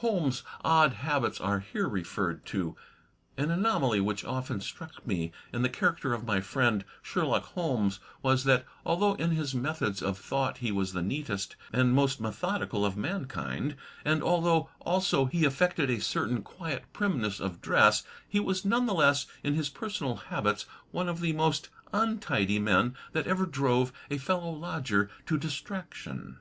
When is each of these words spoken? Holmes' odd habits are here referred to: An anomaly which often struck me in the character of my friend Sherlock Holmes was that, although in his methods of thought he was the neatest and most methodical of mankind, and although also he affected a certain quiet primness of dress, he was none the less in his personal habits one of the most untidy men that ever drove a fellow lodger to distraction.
Holmes' 0.00 0.42
odd 0.62 0.92
habits 0.92 1.40
are 1.40 1.60
here 1.60 1.88
referred 1.88 2.44
to: 2.44 2.76
An 3.38 3.50
anomaly 3.50 4.02
which 4.02 4.22
often 4.22 4.60
struck 4.60 5.06
me 5.06 5.32
in 5.50 5.62
the 5.62 5.70
character 5.70 6.12
of 6.12 6.26
my 6.26 6.42
friend 6.42 6.84
Sherlock 7.00 7.44
Holmes 7.54 7.98
was 8.20 8.44
that, 8.44 8.66
although 8.84 9.14
in 9.14 9.30
his 9.30 9.54
methods 9.54 10.02
of 10.02 10.18
thought 10.18 10.58
he 10.58 10.70
was 10.70 10.92
the 10.92 11.00
neatest 11.00 11.56
and 11.72 11.94
most 11.94 12.20
methodical 12.20 12.84
of 12.84 12.98
mankind, 12.98 13.74
and 14.04 14.22
although 14.22 14.68
also 14.80 15.24
he 15.24 15.46
affected 15.46 15.88
a 15.88 16.02
certain 16.02 16.42
quiet 16.42 16.84
primness 16.92 17.40
of 17.40 17.62
dress, 17.62 18.04
he 18.28 18.38
was 18.40 18.66
none 18.66 18.84
the 18.84 18.92
less 18.92 19.24
in 19.42 19.54
his 19.54 19.70
personal 19.70 20.16
habits 20.16 20.66
one 20.90 21.08
of 21.08 21.20
the 21.22 21.32
most 21.32 21.70
untidy 21.94 22.58
men 22.58 22.94
that 23.12 23.26
ever 23.26 23.46
drove 23.46 23.90
a 24.10 24.18
fellow 24.18 24.50
lodger 24.50 25.08
to 25.24 25.38
distraction. 25.38 26.36